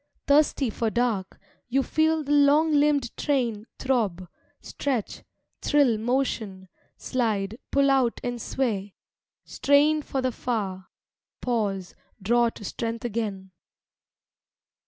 [0.25, 1.39] Thirsty for dark,
[1.69, 4.27] you feel the long limbed train Throb,
[4.59, 5.21] stretch,
[5.61, 8.95] thrill motion, slide, pull out and sway,
[9.45, 10.87] Strain for the far,
[11.39, 13.51] pause, draw to strength again....